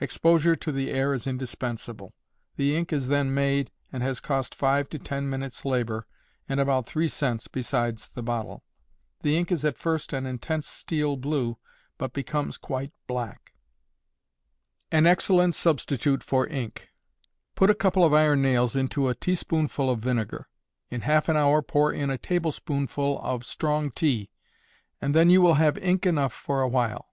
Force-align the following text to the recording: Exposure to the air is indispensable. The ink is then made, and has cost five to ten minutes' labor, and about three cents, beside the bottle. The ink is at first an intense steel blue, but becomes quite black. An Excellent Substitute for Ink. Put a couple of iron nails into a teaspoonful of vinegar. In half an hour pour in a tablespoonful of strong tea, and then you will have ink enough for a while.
Exposure 0.00 0.56
to 0.56 0.72
the 0.72 0.90
air 0.90 1.14
is 1.14 1.28
indispensable. 1.28 2.12
The 2.56 2.74
ink 2.74 2.92
is 2.92 3.06
then 3.06 3.32
made, 3.32 3.70
and 3.92 4.02
has 4.02 4.18
cost 4.18 4.52
five 4.52 4.88
to 4.88 4.98
ten 4.98 5.30
minutes' 5.30 5.64
labor, 5.64 6.08
and 6.48 6.58
about 6.58 6.88
three 6.88 7.06
cents, 7.06 7.46
beside 7.46 7.98
the 8.14 8.20
bottle. 8.24 8.64
The 9.22 9.38
ink 9.38 9.52
is 9.52 9.64
at 9.64 9.78
first 9.78 10.12
an 10.12 10.26
intense 10.26 10.66
steel 10.66 11.16
blue, 11.16 11.58
but 11.98 12.12
becomes 12.12 12.58
quite 12.58 12.92
black. 13.06 13.52
An 14.90 15.06
Excellent 15.06 15.54
Substitute 15.54 16.24
for 16.24 16.48
Ink. 16.48 16.88
Put 17.54 17.70
a 17.70 17.72
couple 17.72 18.04
of 18.04 18.12
iron 18.12 18.42
nails 18.42 18.74
into 18.74 19.06
a 19.06 19.14
teaspoonful 19.14 19.88
of 19.88 20.00
vinegar. 20.00 20.48
In 20.90 21.02
half 21.02 21.28
an 21.28 21.36
hour 21.36 21.62
pour 21.62 21.92
in 21.92 22.10
a 22.10 22.18
tablespoonful 22.18 23.20
of 23.22 23.46
strong 23.46 23.92
tea, 23.92 24.30
and 25.00 25.14
then 25.14 25.30
you 25.30 25.40
will 25.40 25.54
have 25.54 25.78
ink 25.78 26.04
enough 26.06 26.32
for 26.32 26.60
a 26.60 26.68
while. 26.68 27.06